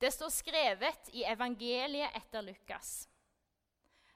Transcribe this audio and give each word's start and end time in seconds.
Det 0.00 0.12
står 0.12 0.32
skrevet 0.32 1.08
i 1.16 1.24
evangeliet 1.24 2.16
etter 2.16 2.44
Lukas. 2.44 3.06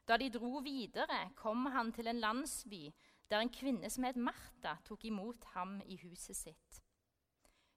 Da 0.05 0.19
de 0.21 0.29
dro 0.33 0.61
videre, 0.65 1.31
kom 1.39 1.67
han 1.73 1.93
til 1.93 2.11
en 2.11 2.21
landsby 2.21 2.89
der 3.31 3.45
en 3.45 3.53
kvinne 3.53 3.89
som 3.91 4.05
het 4.05 4.19
Martha, 4.19 4.75
tok 4.85 5.05
imot 5.07 5.45
ham 5.55 5.79
i 5.87 5.97
huset 6.03 6.37
sitt. 6.37 6.81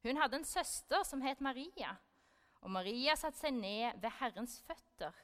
Hun 0.03 0.17
hadde 0.17 0.41
en 0.41 0.47
søster 0.47 1.05
som 1.07 1.21
het 1.21 1.41
Maria, 1.45 1.93
og 2.63 2.73
Maria 2.73 3.15
satte 3.19 3.39
seg 3.39 3.53
ned 3.55 4.01
ved 4.01 4.17
Herrens 4.19 4.57
føtter 4.65 5.15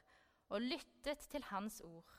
og 0.50 0.61
lyttet 0.61 1.25
til 1.32 1.43
hans 1.50 1.82
ord. 1.82 2.14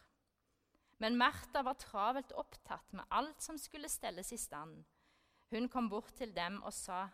Men 1.00 1.16
Martha 1.16 1.62
var 1.64 1.78
travelt 1.80 2.34
opptatt 2.36 2.92
med 2.92 3.08
alt 3.08 3.40
som 3.40 3.56
skulle 3.58 3.88
stelles 3.88 4.32
i 4.34 4.40
stand. 4.40 4.82
Hun 5.50 5.68
kom 5.68 5.88
bort 5.88 6.12
til 6.18 6.34
dem 6.36 6.60
og 6.62 6.74
sa, 6.76 7.06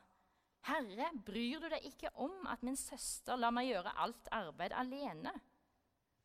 'Herre, 0.66 1.10
bryr 1.26 1.60
du 1.62 1.68
deg 1.70 1.84
ikke 1.86 2.10
om 2.18 2.46
at 2.50 2.62
min 2.66 2.76
søster 2.76 3.38
lar 3.38 3.54
meg 3.54 3.70
gjøre 3.70 3.94
alt 4.02 4.28
arbeid 4.34 4.74
alene?' 4.74 5.34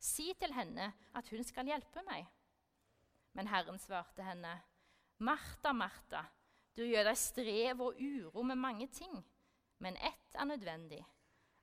'Si 0.02 0.32
til 0.34 0.52
henne 0.52 0.92
at 1.14 1.28
hun 1.30 1.44
skal 1.46 1.70
hjelpe 1.70 2.02
meg.' 2.08 2.26
Men 3.32 3.48
Herren 3.48 3.78
svarte 3.78 4.26
henne, 4.26 4.56
'Martha, 5.18 5.72
Martha, 5.72 6.24
du 6.76 6.82
gjør 6.82 7.12
deg 7.12 7.18
strev 7.18 7.80
og 7.80 8.00
uro 8.00 8.42
med 8.42 8.58
mange 8.58 8.88
ting.' 8.88 9.22
'Men 9.78 9.96
ett 9.96 10.34
er 10.34 10.44
nødvendig. 10.44 11.04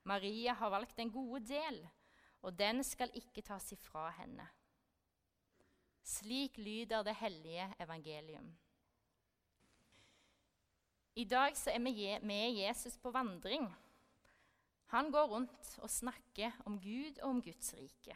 Maria 0.04 0.54
har 0.54 0.70
valgt 0.70 1.00
en 1.00 1.12
gode 1.12 1.46
del.' 1.48 1.88
og 2.42 2.56
den 2.60 2.84
skal 2.84 3.12
ikke 3.18 3.44
tas 3.44 3.72
ifra 3.76 4.10
henne. 4.20 4.46
Slik 6.04 6.58
lyder 6.58 7.04
det 7.04 7.16
hellige 7.20 7.68
evangelium. 7.80 8.50
I 11.20 11.26
dag 11.28 11.58
så 11.58 11.74
er 11.74 11.82
vi 11.84 12.18
med 12.24 12.54
Jesus 12.56 12.98
på 12.98 13.12
vandring. 13.12 13.66
Han 14.94 15.12
går 15.12 15.26
rundt 15.28 15.80
og 15.84 15.90
snakker 15.90 16.52
om 16.66 16.78
Gud 16.80 17.20
og 17.20 17.30
om 17.30 17.42
Guds 17.42 17.74
rike. 17.76 18.16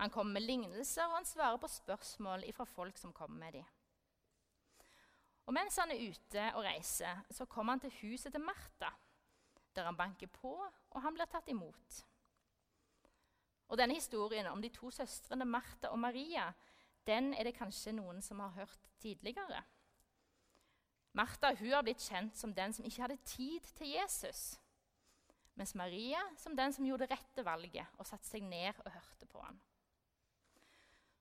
Han 0.00 0.10
kommer 0.10 0.32
med 0.32 0.42
lignelser, 0.42 1.06
og 1.06 1.14
han 1.14 1.24
svarer 1.24 1.56
på 1.56 1.70
spørsmål 1.70 2.44
fra 2.56 2.64
folk 2.64 2.98
som 2.98 3.12
kommer 3.12 3.38
med 3.38 3.52
dem. 3.52 3.64
Og 5.46 5.54
Mens 5.54 5.78
han 5.78 5.90
er 5.90 6.02
ute 6.10 6.48
og 6.54 6.64
reiser, 6.64 7.22
så 7.30 7.44
kommer 7.44 7.72
han 7.72 7.80
til 7.80 7.94
huset 8.02 8.32
til 8.32 8.42
Martha, 8.42 8.90
der 9.76 9.84
han 9.84 9.96
banker 9.96 10.26
på, 10.26 10.58
og 10.90 11.02
han 11.02 11.14
blir 11.14 11.30
tatt 11.30 11.48
imot. 11.48 12.02
Og 13.68 13.78
denne 13.78 13.94
historien 13.94 14.46
om 14.46 14.62
de 14.62 14.68
to 14.68 14.90
søstrene 14.90 15.44
Martha 15.44 15.88
og 15.88 15.98
Maria 15.98 16.52
den 17.06 17.34
er 17.34 17.46
det 17.46 17.56
kanskje 17.56 17.92
noen 17.92 18.22
som 18.22 18.40
har 18.40 18.56
hørt 18.58 18.90
tidligere. 18.98 19.62
Martha 21.18 21.50
hun 21.58 21.72
har 21.74 21.82
blitt 21.82 22.04
kjent 22.04 22.36
som 22.38 22.54
den 22.54 22.74
som 22.74 22.86
ikke 22.86 23.02
hadde 23.02 23.22
tid 23.26 23.64
til 23.78 23.90
Jesus, 23.96 24.58
mens 25.58 25.74
Maria 25.74 26.20
som 26.38 26.54
den 26.56 26.74
som 26.74 26.86
gjorde 26.86 27.08
det 27.08 27.16
rette 27.16 27.44
valget 27.46 27.98
og 27.98 28.06
satte 28.06 28.28
seg 28.28 28.46
ned 28.46 28.78
og 28.84 28.92
hørte 28.94 29.26
på 29.26 29.42
ham. 29.42 29.58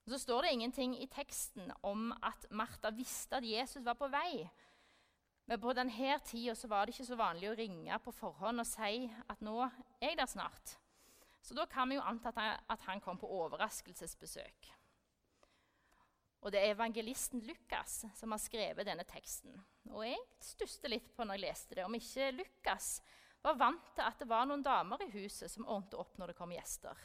Så 0.08 0.22
står 0.22 0.46
det 0.46 0.54
ingenting 0.56 0.94
i 1.02 1.10
teksten 1.12 1.72
om 1.84 2.14
at 2.24 2.46
Martha 2.50 2.94
visste 2.96 3.42
at 3.42 3.48
Jesus 3.48 3.84
var 3.86 3.98
på 4.00 4.08
vei. 4.08 4.46
Men 5.48 5.60
på 5.60 5.74
denne 5.76 6.20
tida 6.24 6.56
var 6.68 6.86
det 6.86 6.96
ikke 6.96 7.10
så 7.10 7.18
vanlig 7.20 7.50
å 7.50 7.58
ringe 7.58 8.00
på 8.04 8.14
forhånd 8.16 8.64
og 8.64 8.68
si 8.70 9.08
at 9.28 9.44
nå 9.44 9.58
er 9.66 10.12
jeg 10.12 10.20
der 10.20 10.30
snart. 10.32 10.78
Så 11.42 11.56
da 11.56 11.66
kan 11.66 11.90
vi 11.90 11.98
jo 11.98 12.06
anta 12.08 12.32
at 12.68 12.88
han 12.88 13.02
kom 13.04 13.20
på 13.20 13.28
overraskelsesbesøk. 13.28 14.72
Og 16.48 16.52
det 16.56 16.62
er 16.64 16.72
evangelisten 16.72 17.42
Lukas 17.44 18.06
som 18.16 18.32
har 18.32 18.40
skrevet 18.40 18.88
denne 18.88 19.04
teksten. 19.04 19.52
Og 19.92 20.06
jeg 20.08 20.20
stusset 20.40 20.86
litt 20.88 21.10
på 21.12 21.26
når 21.26 21.36
jeg 21.36 21.44
leste 21.44 21.76
det, 21.76 21.84
om 21.84 21.98
ikke 21.98 22.30
Lukas 22.38 23.02
var 23.44 23.58
vant 23.60 23.90
til 23.92 24.06
at 24.06 24.22
det 24.22 24.30
var 24.32 24.46
noen 24.48 24.64
damer 24.64 25.04
i 25.04 25.10
huset 25.12 25.52
som 25.52 25.68
ordnet 25.68 25.98
opp 26.00 26.16
når 26.16 26.32
det 26.32 26.38
kom 26.38 26.54
gjester. 26.56 27.02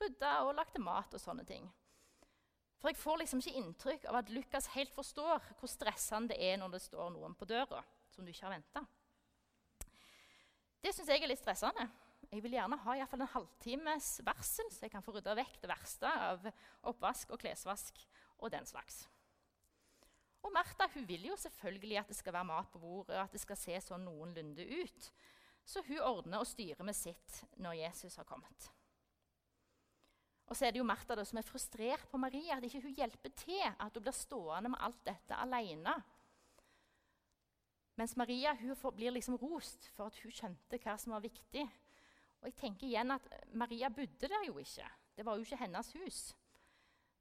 Rydda 0.00 0.30
og 0.46 0.54
lagde 0.56 0.80
mat 0.80 1.12
og 1.12 1.20
sånne 1.20 1.44
ting. 1.44 1.68
For 2.80 2.88
jeg 2.88 3.00
får 3.02 3.20
liksom 3.20 3.42
ikke 3.42 3.60
inntrykk 3.60 4.06
av 4.08 4.22
at 4.22 4.32
Lukas 4.32 4.70
helt 4.72 4.94
forstår 4.96 5.50
hvor 5.58 5.68
stressende 5.68 6.32
det 6.32 6.40
er 6.48 6.56
når 6.56 6.78
det 6.78 6.80
står 6.86 7.10
noen 7.12 7.36
på 7.36 7.48
døra 7.50 7.82
som 8.14 8.24
du 8.24 8.32
ikke 8.32 8.46
har 8.46 8.54
venta. 8.56 8.86
Det 10.80 10.94
syns 10.96 11.12
jeg 11.12 11.20
er 11.20 11.28
litt 11.28 11.42
stressende. 11.42 11.90
Jeg 12.32 12.40
vil 12.44 12.56
gjerne 12.56 12.80
ha 12.86 12.96
i 12.96 13.04
fall 13.08 13.20
en 13.24 13.34
halvtimes 13.34 14.08
varsel, 14.24 14.72
så 14.72 14.86
jeg 14.86 14.92
kan 14.96 15.04
få 15.04 15.12
rydda 15.16 15.36
vekk 15.36 15.60
det 15.60 15.70
verste 15.70 16.08
av 16.08 16.48
oppvask 16.88 17.36
og 17.36 17.40
klesvask 17.44 18.00
og 18.38 18.52
den 18.52 18.66
slags. 18.66 19.06
Og 20.42 20.52
Martha 20.54 20.86
hun 20.94 21.06
vil 21.08 21.26
jo 21.28 21.36
selvfølgelig 21.36 21.98
at 21.98 22.08
det 22.08 22.16
skal 22.16 22.32
være 22.32 22.48
mat 22.48 22.70
på 22.72 22.78
bordet, 22.78 23.16
og 23.16 23.24
at 23.24 23.34
det 23.34 23.42
skal 23.42 23.58
se 23.58 23.78
sånn 23.84 24.06
noenlunde 24.06 24.64
ut. 24.64 25.08
Så 25.68 25.82
hun 25.84 26.00
ordner 26.00 26.40
og 26.40 26.48
styrer 26.48 26.86
med 26.86 26.96
sitt 26.96 27.42
når 27.60 27.80
Jesus 27.82 28.16
har 28.16 28.28
kommet. 28.28 28.70
Og 30.48 30.56
så 30.56 30.64
er 30.64 30.72
det 30.72 30.80
jo 30.80 30.86
Martha 30.88 31.16
da, 31.18 31.24
som 31.28 31.40
er 31.40 31.44
frustrert 31.44 32.06
på 32.08 32.20
Maria, 32.20 32.56
at 32.56 32.64
ikke 32.64 32.86
hun 32.86 32.94
hjelper 32.96 33.34
til. 33.36 33.66
At 33.76 33.92
hun 33.92 34.04
blir 34.06 34.16
stående 34.16 34.72
med 34.72 34.80
alt 34.80 35.02
dette 35.04 35.36
alene. 35.36 35.92
Mens 38.00 38.16
Maria 38.16 38.54
hun 38.56 38.76
blir 38.96 39.12
liksom 39.12 39.36
rost 39.42 39.90
for 39.92 40.08
at 40.08 40.16
hun 40.22 40.32
skjønte 40.32 40.80
hva 40.80 40.96
som 40.96 41.12
var 41.12 41.24
viktig. 41.24 41.66
Og 42.38 42.48
jeg 42.48 42.56
tenker 42.56 42.86
igjen 42.88 43.12
at 43.12 43.26
Maria 43.52 43.90
bodde 43.92 44.30
der 44.30 44.46
jo 44.46 44.56
ikke. 44.62 44.86
Det 45.18 45.26
var 45.26 45.36
jo 45.36 45.44
ikke 45.44 45.60
hennes 45.66 45.92
hus. 45.98 46.20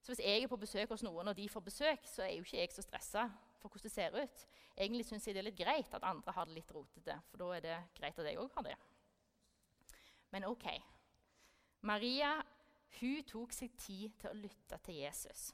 Så 0.07 0.13
hvis 0.13 0.23
jeg 0.23 0.43
er 0.43 0.47
på 0.47 0.55
besøk 0.55 0.91
hos 0.93 1.01
noen, 1.03 1.27
og 1.27 1.35
de 1.35 1.49
får 1.51 1.63
besøk, 1.65 2.05
så 2.07 2.23
er 2.23 2.37
jo 2.37 2.45
ikke 2.45 2.61
jeg 2.61 2.71
så 2.71 2.83
stressa 2.85 3.25
for 3.59 3.67
hvordan 3.67 3.83
det 3.83 3.91
ser 3.91 4.13
ut. 4.15 4.43
Egentlig 4.77 5.05
syns 5.05 5.25
jeg 5.27 5.35
det 5.35 5.41
er 5.41 5.47
litt 5.49 5.57
greit 5.59 5.95
at 5.97 6.05
andre 6.07 6.31
har 6.31 6.47
det 6.47 6.53
litt 6.55 6.71
rotete, 6.71 7.17
for 7.27 7.41
da 7.41 7.49
er 7.57 7.65
det 7.65 7.79
greit 7.97 8.21
at 8.21 8.29
jeg 8.29 8.39
òg 8.39 8.53
har 8.55 8.69
det. 8.69 8.75
Men 10.31 10.47
OK. 10.47 10.67
Maria 11.91 12.37
hun 13.01 13.25
tok 13.27 13.51
seg 13.51 13.75
tid 13.75 14.15
til 14.21 14.31
å 14.31 14.37
lytte 14.39 14.79
til 14.85 15.01
Jesus. 15.01 15.49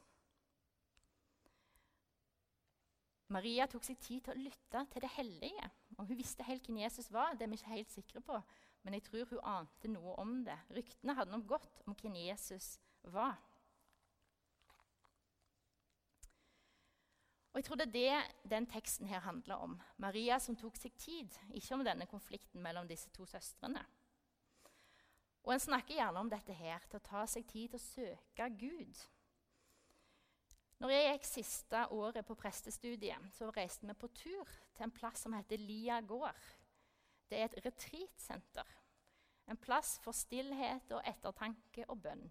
Maria 3.33 3.65
tok 3.65 3.87
seg 3.87 3.97
tid 3.97 4.21
til 4.27 4.35
å 4.35 4.43
lytte 4.43 4.85
til 4.93 5.01
det 5.01 5.09
hellige. 5.15 5.71
Og 5.97 6.05
Hun 6.05 6.17
visste 6.19 6.45
helt 6.45 6.69
hvem 6.69 6.83
Jesus 6.83 7.09
var, 7.11 7.33
det 7.33 7.47
er 7.47 7.49
vi 7.49 7.57
ikke 7.57 7.73
helt 7.73 7.91
sikre 7.91 8.21
på 8.21 8.37
men 8.83 8.97
jeg 8.97 9.05
tror 9.07 9.29
hun 9.31 9.43
ante 9.47 9.89
noe 9.91 10.15
om 10.19 10.35
det. 10.45 10.57
Ryktene 10.75 11.15
hadde 11.15 11.31
nok 11.31 11.47
gått 11.55 11.83
om 11.87 11.95
hvem 11.95 12.17
Jesus 12.19 12.75
var. 13.15 13.39
Og 17.53 17.59
Jeg 17.59 17.65
tror 17.67 17.75
det 17.75 17.85
er 17.85 17.93
det 17.93 18.49
den 18.49 18.65
teksten 18.65 19.07
her 19.07 19.21
handler 19.21 19.61
om. 19.61 19.75
Maria 19.97 20.39
som 20.41 20.55
tok 20.57 20.77
seg 20.77 20.95
tid, 20.97 21.35
ikke 21.53 21.75
om 21.75 21.83
denne 21.85 22.07
konflikten 22.09 22.61
mellom 22.61 22.87
disse 22.89 23.11
to 23.13 23.27
søstrene. 23.29 23.83
Og 25.43 25.53
En 25.53 25.59
snakker 25.59 25.95
gjerne 25.95 26.19
om 26.19 26.29
dette 26.29 26.53
her, 26.53 26.79
til 26.89 26.97
å 26.97 27.05
ta 27.05 27.25
seg 27.27 27.45
tid 27.45 27.69
til 27.69 27.77
å 27.77 27.83
søke 27.83 28.49
Gud. 28.57 29.03
Når 30.81 30.89
jeg 30.89 31.11
gikk 31.11 31.29
siste 31.29 31.85
året 31.93 32.25
på 32.25 32.35
prestestudiet, 32.35 33.29
så 33.37 33.51
reiste 33.53 33.87
vi 33.87 33.93
på 33.93 34.09
tur 34.17 34.49
til 34.73 34.87
en 34.87 34.91
plass 34.91 35.21
som 35.23 35.35
heter 35.37 35.61
Lia 35.61 36.01
gård 36.01 36.41
det 37.33 37.39
er 37.41 37.49
et 37.49 37.65
retreatsenter. 37.65 38.67
En 39.49 39.57
plass 39.57 39.97
for 40.03 40.13
stillhet 40.15 40.91
og 40.93 41.01
ettertanke 41.09 41.85
og 41.89 41.97
bønn. 42.03 42.27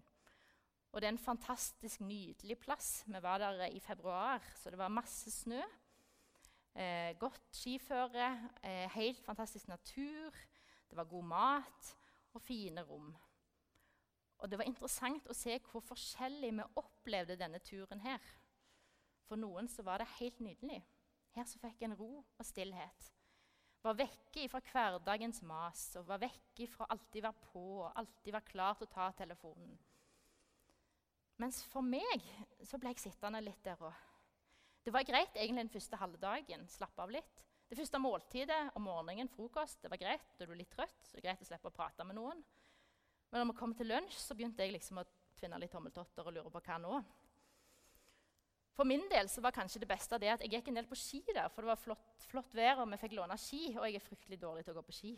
Og 0.93 1.01
det 1.01 1.07
er 1.07 1.15
en 1.15 1.25
fantastisk 1.25 2.03
nydelig 2.05 2.59
plass. 2.61 3.03
Vi 3.07 3.21
var 3.21 3.41
der 3.41 3.65
i 3.65 3.79
februar, 3.81 4.43
så 4.55 4.69
det 4.69 4.77
var 4.77 4.93
masse 4.93 5.31
snø. 5.31 5.61
Eh, 6.75 7.17
godt 7.19 7.41
skiføre, 7.51 8.49
eh, 8.63 8.89
helt 8.93 9.25
fantastisk 9.25 9.67
natur. 9.67 10.37
Det 10.89 10.97
var 10.97 11.09
god 11.09 11.23
mat 11.23 11.95
og 12.33 12.41
fine 12.41 12.81
rom. 12.81 13.15
Og 14.37 14.51
det 14.51 14.57
var 14.57 14.65
interessant 14.65 15.27
å 15.27 15.33
se 15.33 15.57
hvor 15.71 15.81
forskjellig 15.81 16.53
vi 16.53 16.69
opplevde 16.75 17.39
denne 17.39 17.59
turen 17.59 17.99
her. 17.99 18.21
For 19.25 19.35
noen 19.35 19.67
så 19.67 19.83
var 19.83 19.97
det 19.97 20.13
helt 20.19 20.39
nydelig. 20.39 20.83
Her 21.33 21.43
så 21.43 21.59
fikk 21.59 21.81
en 21.81 21.97
ro 21.97 22.25
og 22.37 22.45
stillhet 22.45 23.13
var 23.83 23.97
vekke 23.99 24.45
fra 24.47 24.61
hverdagens 24.63 25.41
mas 25.43 25.81
og 25.99 26.07
var 26.07 26.21
vekke 26.23 26.67
fra 26.71 26.87
alltid 26.93 27.25
være 27.25 27.47
på 27.49 27.63
og 27.81 27.97
alltid 27.99 28.31
være 28.31 28.47
klar 28.47 28.77
til 28.79 28.87
å 28.87 28.93
ta 28.93 29.09
telefonen. 29.17 29.75
Mens 31.41 31.63
for 31.71 31.85
meg 31.85 32.21
så 32.63 32.77
ble 32.79 32.93
jeg 32.93 33.05
sittende 33.07 33.41
litt 33.41 33.63
der 33.65 33.79
og 33.81 33.93
Det 34.83 34.91
var 34.91 35.05
greit 35.07 35.37
egentlig 35.39 35.63
den 35.63 35.71
første 35.71 35.97
halve 35.97 36.19
dagen. 36.19 36.67
Slappe 36.67 37.01
av 37.01 37.11
litt. 37.13 37.43
Det 37.69 37.77
første 37.79 37.99
måltidet 38.03 38.59
om 38.75 38.83
morgenen, 38.83 39.29
frokost, 39.31 39.79
det 39.81 39.89
var 39.89 40.01
greit. 40.01 40.25
Da 40.37 40.43
er 40.43 40.51
du 40.51 40.57
litt 40.59 40.73
trøtt, 40.75 40.97
så 41.07 41.15
det 41.15 41.21
er 41.21 41.29
greit 41.29 41.45
å 41.45 41.47
slippe 41.47 41.71
å 41.71 41.73
prate 41.73 42.03
med 42.05 42.17
noen. 42.19 42.41
Men 43.31 43.41
når 43.41 43.53
vi 43.53 43.59
kom 43.61 43.73
til 43.73 43.89
lunsj, 43.89 44.17
så 44.19 44.35
begynte 44.37 44.61
jeg 44.61 44.75
liksom 44.75 44.99
å 45.01 45.05
tvinne 45.39 45.57
litt 45.61 45.71
tommeltotter 45.73 46.27
og 46.27 46.35
lure 46.35 46.51
på 46.51 46.61
hva 46.67 46.77
nå. 46.83 46.99
For 48.73 48.89
min 48.89 49.05
del 49.09 49.29
så 49.29 49.41
var 49.45 49.55
kanskje 49.55 49.81
det 49.83 49.89
beste 49.89 50.19
det 50.21 50.31
at 50.33 50.43
jeg 50.43 50.51
gikk 50.53 50.69
en 50.69 50.79
del 50.81 50.89
på 50.89 50.97
ski 50.97 51.21
der. 51.29 51.47
For 51.53 51.63
det 51.63 51.71
var 51.71 51.81
flott, 51.81 52.27
flott 52.29 52.53
vær, 52.57 52.81
og 52.83 52.91
vi 52.91 52.99
fikk 53.05 53.15
låne 53.17 53.37
ski, 53.39 53.63
og 53.77 53.87
jeg 53.87 53.97
er 53.97 54.05
fryktelig 54.05 54.41
dårlig 54.41 54.65
til 54.65 54.75
å 54.75 54.79
gå 54.81 54.85
på 54.89 54.97
ski. 54.99 55.13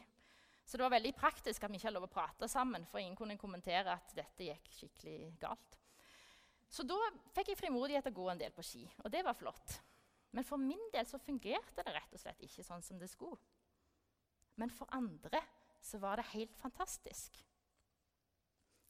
Så 0.66 0.78
det 0.78 0.86
var 0.86 0.96
veldig 0.96 1.14
praktisk 1.18 1.64
at 1.64 1.72
vi 1.72 1.80
ikke 1.80 1.88
hadde 1.90 2.00
lov 2.00 2.08
å 2.08 2.14
prate 2.14 2.50
sammen, 2.52 2.88
for 2.90 3.00
ingen 3.02 3.18
kunne 3.18 3.40
kommentere 3.40 3.96
at 3.96 4.16
dette 4.18 4.48
gikk 4.48 4.72
skikkelig 4.80 5.36
galt. 5.44 5.80
Så 6.76 6.84
da 6.84 6.98
fikk 7.36 7.54
jeg 7.54 7.60
frimodighet 7.62 8.04
til 8.04 8.12
å 8.12 8.20
gå 8.20 8.30
en 8.32 8.40
del 8.42 8.52
på 8.56 8.64
ski, 8.66 8.84
og 9.04 9.12
det 9.14 9.22
var 9.24 9.38
flott. 9.40 9.78
Men 10.36 10.44
for 10.44 10.60
min 10.60 10.82
del 10.92 11.08
så 11.08 11.20
fungerte 11.24 11.84
det 11.86 11.94
rett 11.96 12.16
og 12.16 12.20
slett 12.20 12.42
ikke 12.44 12.66
sånn 12.68 12.84
som 12.84 13.00
det 13.00 13.08
skulle. 13.08 13.40
Men 14.60 14.72
for 14.72 14.92
andre 14.96 15.40
så 15.84 16.00
var 16.04 16.20
det 16.20 16.34
helt 16.34 16.56
fantastisk. 16.60 17.40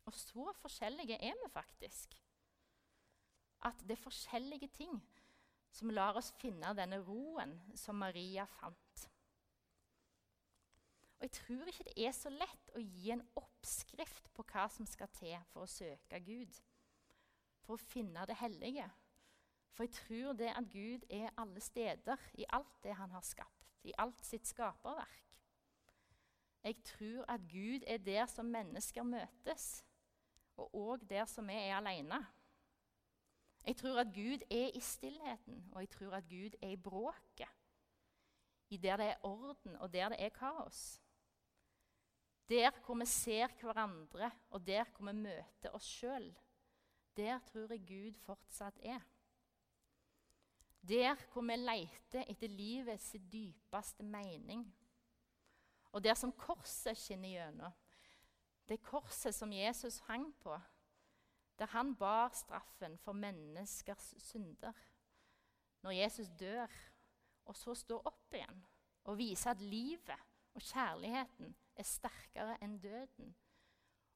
Og 0.10 0.18
så 0.18 0.48
forskjellige 0.62 1.20
er 1.22 1.38
vi 1.42 1.52
faktisk. 1.54 2.18
At 3.66 3.82
det 3.86 3.98
er 3.98 4.06
forskjellige 4.06 4.70
ting 4.74 4.98
som 5.76 5.92
lar 5.94 6.18
oss 6.18 6.32
finne 6.40 6.74
denne 6.78 7.02
roen 7.06 7.58
som 7.78 7.98
Maria 8.02 8.46
fant. 8.58 9.08
Og 11.18 11.26
Jeg 11.28 11.34
tror 11.40 11.70
ikke 11.70 11.86
det 11.90 11.98
er 12.06 12.14
så 12.14 12.32
lett 12.34 12.74
å 12.76 12.82
gi 12.82 13.12
en 13.14 13.24
oppskrift 13.40 14.30
på 14.34 14.46
hva 14.50 14.66
som 14.72 14.88
skal 14.90 15.10
til 15.16 15.36
for 15.52 15.66
å 15.66 15.72
søke 15.72 16.20
Gud, 16.26 16.58
for 17.66 17.76
å 17.76 17.82
finne 17.82 18.26
det 18.30 18.38
hellige. 18.40 18.88
For 19.76 19.84
jeg 19.84 19.96
tror 19.98 20.38
det 20.40 20.54
at 20.56 20.70
Gud 20.72 21.04
er 21.10 21.34
alle 21.38 21.60
steder, 21.60 22.30
i 22.40 22.46
alt 22.56 22.78
det 22.84 22.96
han 22.96 23.12
har 23.12 23.26
skapt, 23.26 23.66
i 23.84 23.94
alt 24.00 24.24
sitt 24.24 24.48
skaperverk. 24.48 25.22
Jeg 26.66 26.80
tror 26.84 27.26
at 27.30 27.44
Gud 27.52 27.84
er 27.88 27.98
der 27.98 28.26
som 28.26 28.46
mennesker 28.50 29.04
møtes, 29.04 29.84
og 30.58 30.72
òg 30.74 31.04
der 31.10 31.28
som 31.30 31.48
vi 31.48 31.58
er 31.60 31.76
alene. 31.78 32.22
Jeg 33.66 33.78
tror 33.78 34.00
at 34.00 34.14
Gud 34.14 34.46
er 34.50 34.72
i 34.74 34.80
stillheten, 34.80 35.70
og 35.74 35.82
jeg 35.82 35.90
tror 35.90 36.16
at 36.18 36.30
Gud 36.30 36.56
er 36.62 36.70
i 36.70 36.80
bråket. 36.80 37.50
I 38.70 38.78
der 38.78 38.98
det 38.98 39.06
er 39.06 39.26
orden, 39.26 39.76
og 39.76 39.94
der 39.94 40.10
det 40.10 40.22
er 40.22 40.30
kaos. 40.30 41.02
Der 42.50 42.72
hvor 42.86 42.96
vi 42.96 43.06
ser 43.06 43.48
hverandre, 43.62 44.32
og 44.50 44.68
der 44.68 44.84
hvor 44.84 45.06
vi 45.12 45.18
møter 45.20 45.70
oss 45.74 45.86
sjøl. 45.86 46.32
Der 47.16 47.40
tror 47.40 47.72
jeg 47.72 47.88
Gud 47.88 48.14
fortsatt 48.26 48.80
er. 48.84 49.00
Der 50.88 51.16
hvor 51.34 51.42
vi 51.42 51.56
leter 51.56 52.26
etter 52.28 52.48
livets 52.48 53.16
dypeste 53.32 54.04
mening. 54.04 54.66
Og 55.92 56.04
der 56.04 56.14
som 56.14 56.32
korset 56.32 56.98
skinner 56.98 57.30
gjennom. 57.30 57.72
Det 58.70 58.82
korset 58.84 59.36
som 59.36 59.54
Jesus 59.54 60.00
hang 60.00 60.36
på, 60.42 60.58
der 61.60 61.66
han 61.66 61.96
bar 61.96 62.30
straffen 62.34 62.98
for 62.98 63.14
menneskers 63.14 64.14
synder. 64.18 64.74
Når 65.82 65.92
Jesus 65.92 66.28
dør, 66.40 66.68
og 67.46 67.56
så 67.56 67.76
står 67.78 68.08
opp 68.10 68.34
igjen 68.34 68.64
og 69.06 69.18
viser 69.18 69.54
at 69.54 69.62
livet 69.62 70.22
og 70.56 70.62
kjærligheten 70.62 71.56
er 71.76 71.88
sterkere 71.88 72.58
enn 72.64 72.80
døden. 72.82 73.36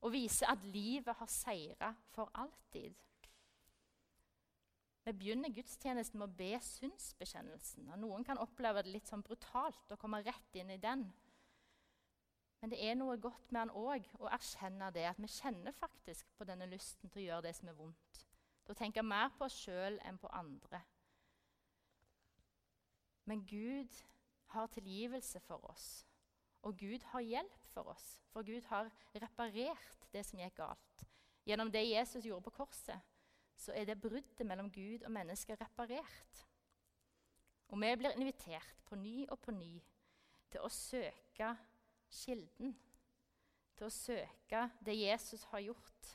Og 0.01 0.13
viser 0.13 0.47
at 0.51 0.63
livet 0.63 1.15
har 1.19 1.31
seira 1.31 1.93
for 2.15 2.31
alltid. 2.33 2.95
Vi 5.03 5.13
begynner 5.17 5.49
gudstjenesten 5.49 6.19
med 6.21 6.29
å 6.29 6.37
be 6.37 6.59
synsbekjennelsen. 6.61 7.89
og 7.89 7.99
Noen 7.99 8.23
kan 8.23 8.37
oppleve 8.37 8.83
det 8.83 8.93
litt 8.93 9.09
sånn 9.09 9.25
brutalt 9.25 9.91
å 9.91 9.97
komme 9.97 10.21
rett 10.21 10.59
inn 10.59 10.69
i 10.69 10.77
den. 10.77 11.07
Men 12.59 12.73
det 12.73 12.79
er 12.83 12.97
noe 12.99 13.15
godt 13.17 13.51
med 13.51 13.61
han 13.63 13.71
òg, 13.73 14.07
å 14.19 14.29
erkjenne 14.35 14.91
det, 14.91 15.05
at 15.07 15.19
vi 15.19 15.31
kjenner 15.31 15.75
faktisk 15.79 16.27
på 16.37 16.47
denne 16.47 16.67
lysten 16.69 17.09
til 17.09 17.23
å 17.23 17.25
gjøre 17.25 17.47
det 17.47 17.55
som 17.55 17.71
er 17.71 17.77
vondt. 17.77 18.23
Til 18.65 18.75
å 18.75 18.79
tenke 18.79 19.03
mer 19.03 19.31
på 19.37 19.47
oss 19.47 19.57
sjøl 19.63 19.97
enn 20.05 20.19
på 20.19 20.31
andre. 20.35 20.83
Men 23.29 23.45
Gud 23.47 23.95
har 24.53 24.67
tilgivelse 24.73 25.39
for 25.45 25.63
oss, 25.71 26.03
og 26.61 26.77
Gud 26.77 27.03
har 27.11 27.23
hjelp 27.23 27.65
for 27.73 27.93
oss. 27.93 28.07
For 28.33 28.43
Gud 28.43 28.65
har 28.69 28.91
reparert 29.15 30.09
det 30.13 30.25
som 30.27 30.39
gikk 30.41 30.59
galt. 30.59 31.05
Gjennom 31.47 31.71
det 31.71 31.85
Jesus 31.87 32.25
gjorde 32.25 32.45
på 32.49 32.57
korset, 32.61 32.99
så 33.55 33.73
er 33.75 33.87
det 33.87 33.99
bruddet 34.01 34.45
mellom 34.47 34.71
Gud 34.71 35.03
og 35.03 35.11
mennesket 35.11 35.61
reparert. 35.61 36.43
Og 37.69 37.81
vi 37.81 37.95
blir 37.95 38.17
invitert 38.17 38.83
på 38.85 38.95
ny 38.95 39.25
og 39.29 39.39
på 39.39 39.53
ny 39.53 39.73
til 40.49 40.63
å 40.65 40.69
søke 40.73 41.53
kilden. 42.09 42.73
Til 43.77 43.87
å 43.87 43.93
søke 43.93 44.63
det 44.85 44.97
Jesus 44.99 45.43
har 45.51 45.63
gjort. 45.63 46.13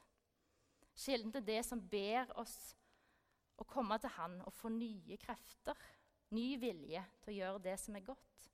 Kilden 0.95 1.33
til 1.35 1.47
det 1.47 1.61
som 1.67 1.83
ber 1.91 2.31
oss 2.39 2.75
å 3.59 3.67
komme 3.69 3.99
til 4.03 4.13
Han 4.17 4.41
og 4.43 4.55
få 4.55 4.71
nye 4.75 5.19
krefter, 5.23 5.79
ny 6.35 6.55
vilje 6.59 7.03
til 7.23 7.33
å 7.33 7.39
gjøre 7.39 7.65
det 7.69 7.77
som 7.81 7.97
er 7.97 8.07
godt. 8.07 8.51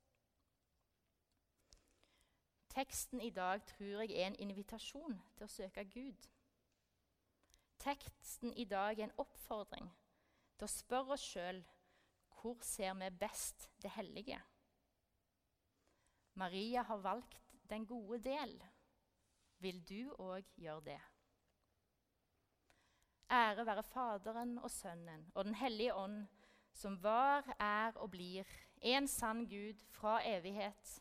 Teksten 2.70 3.20
i 3.20 3.31
dag 3.31 3.64
tror 3.67 4.05
jeg 4.05 4.12
er 4.14 4.28
en 4.28 4.38
invitasjon 4.38 5.17
til 5.37 5.44
å 5.46 5.50
søke 5.50 5.82
Gud. 5.90 6.28
Teksten 7.82 8.52
i 8.55 8.64
dag 8.64 8.99
er 8.99 9.08
en 9.08 9.19
oppfordring 9.19 9.88
til 10.55 10.69
å 10.69 10.70
spørre 10.70 11.17
oss 11.17 11.25
sjøl 11.32 11.58
hvor 12.40 12.62
ser 12.64 12.94
vi 13.00 13.11
best 13.20 13.67
det 13.82 13.90
hellige. 13.96 14.38
Maria 16.38 16.87
har 16.87 17.02
valgt 17.02 17.58
den 17.69 17.87
gode 17.87 18.20
del. 18.25 18.55
Vil 19.58 19.82
du 19.88 20.14
òg 20.23 20.46
gjøre 20.56 20.87
det? 20.93 21.00
Ære 23.31 23.66
være 23.66 23.82
Faderen 23.82 24.58
og 24.58 24.70
Sønnen 24.70 25.26
og 25.34 25.44
Den 25.44 25.55
hellige 25.55 25.94
ånd, 25.94 26.26
som 26.73 27.02
var, 27.02 27.44
er 27.58 27.99
og 27.99 28.11
blir 28.14 28.46
en 28.81 29.08
sann 29.08 29.44
Gud 29.50 29.82
fra 29.90 30.20
evighet 30.25 31.00